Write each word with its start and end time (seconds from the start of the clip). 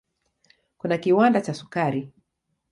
Kuna 0.77 0.97
kiwanda 0.97 1.41
cha 1.41 1.53
sukari. 1.53 2.09